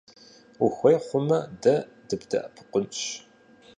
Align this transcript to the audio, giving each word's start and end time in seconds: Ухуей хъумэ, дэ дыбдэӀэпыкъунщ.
Ухуей 0.63 0.97
хъумэ, 1.05 1.39
дэ 1.63 1.75
дыбдэӀэпыкъунщ. 2.07 2.99